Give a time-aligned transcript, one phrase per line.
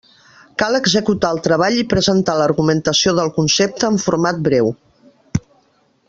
[0.61, 4.71] Cal executar el treball i presentar l'argumentació del concepte en format breu.